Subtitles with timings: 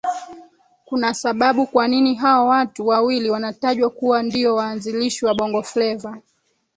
[0.85, 6.21] Kuna sababu kwanini hao watu wawili wanatajwa kuwa ndiyo waanzilishi wa Bongofleva